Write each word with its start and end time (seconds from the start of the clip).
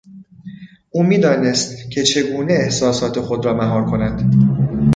او 0.91 1.03
میدانست 1.03 1.91
که 1.91 2.03
چگونه 2.03 2.53
احساسات 2.53 3.19
خود 3.19 3.45
را 3.45 3.53
مهار 3.53 3.85
کند. 3.85 4.33